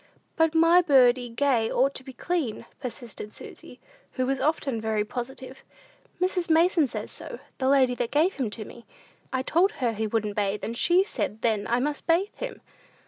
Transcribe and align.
"But 0.35 0.55
my 0.55 0.81
birdie 0.81 1.29
gay 1.29 1.69
ought 1.71 1.93
to 1.93 2.03
be 2.03 2.11
clean," 2.11 2.65
persisted 2.79 3.31
Susy, 3.31 3.79
who 4.13 4.25
was 4.25 4.39
often 4.39 4.81
very 4.81 5.05
positive. 5.05 5.61
"Mrs. 6.19 6.49
Mason 6.49 6.87
says 6.87 7.11
so 7.11 7.37
the 7.59 7.69
lady 7.69 7.93
that 7.93 8.09
gave 8.09 8.33
him 8.33 8.49
to 8.49 8.65
me. 8.65 8.87
I 9.31 9.43
told 9.43 9.73
her 9.73 9.93
he 9.93 10.07
wouldn't 10.07 10.35
bathe, 10.35 10.63
and 10.63 10.75
she 10.75 11.03
said 11.03 11.43
then 11.43 11.67
I 11.67 11.79
must 11.79 12.07
bathe 12.07 12.33
him." 12.33 12.61